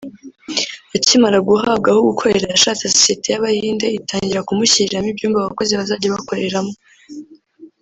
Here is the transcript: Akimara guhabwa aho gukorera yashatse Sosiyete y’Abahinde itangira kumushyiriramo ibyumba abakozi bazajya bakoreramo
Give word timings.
Akimara 0.95 1.37
guhabwa 1.47 1.87
aho 1.91 1.99
gukorera 2.09 2.45
yashatse 2.53 2.83
Sosiyete 2.95 3.27
y’Abahinde 3.29 3.87
itangira 3.99 4.45
kumushyiriramo 4.47 5.07
ibyumba 5.11 5.37
abakozi 5.41 5.71
bazajya 5.79 6.13
bakoreramo 6.15 6.73